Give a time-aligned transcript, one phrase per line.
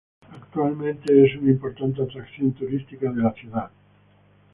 [0.33, 3.69] Actualmente es una importante atracción turística de la ciudad.